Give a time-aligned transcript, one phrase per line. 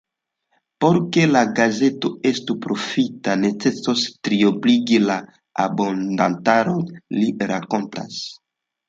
[0.83, 5.19] Por ke la gazeto estu profita, necesos triobligi la
[5.65, 6.81] abontantaron,
[7.19, 8.19] li rakontas.